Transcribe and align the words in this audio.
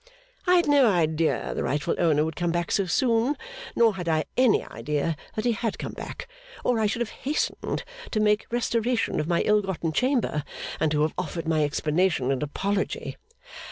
I 0.47 0.55
had 0.55 0.67
no 0.67 0.87
idea 0.89 1.53
the 1.53 1.61
rightful 1.61 1.93
owner 1.99 2.25
would 2.25 2.35
come 2.35 2.51
back 2.51 2.71
so 2.71 2.87
soon, 2.87 3.37
nor 3.75 3.97
had 3.97 4.09
I 4.09 4.23
any 4.35 4.65
idea 4.65 5.15
that 5.35 5.45
he 5.45 5.51
had 5.51 5.77
come 5.77 5.91
back, 5.91 6.27
or 6.63 6.79
I 6.79 6.87
should 6.87 7.01
have 7.01 7.11
hastened 7.21 7.83
to 8.09 8.19
make 8.19 8.47
restoration 8.49 9.19
of 9.19 9.27
my 9.27 9.41
ill 9.41 9.61
gotten 9.61 9.91
chamber, 9.91 10.43
and 10.79 10.89
to 10.91 11.03
have 11.03 11.13
offered 11.19 11.47
my 11.47 11.63
explanation 11.63 12.31
and 12.31 12.41
apology. 12.41 13.15